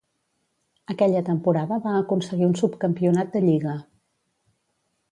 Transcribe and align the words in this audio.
Aquella 0.93 1.21
temporada 1.27 1.79
va 1.85 1.93
aconseguir 1.99 2.49
un 2.49 2.59
subcampionat 2.63 3.31
de 3.37 3.45
lliga. 3.49 3.79